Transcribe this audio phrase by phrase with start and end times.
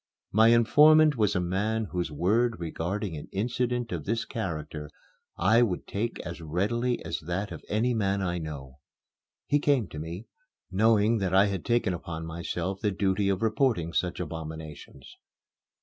[0.31, 4.89] My informant was a man whose word regarding an incident of this character
[5.37, 8.79] I would take as readily as that of any man I know.
[9.45, 10.25] He came to me,
[10.71, 15.17] knowing that I had taken upon myself the duty of reporting such abominations.